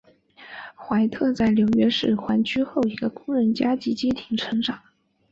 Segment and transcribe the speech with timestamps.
[0.73, 4.81] 怀特在纽约市皇后区一个工人阶级家庭成长。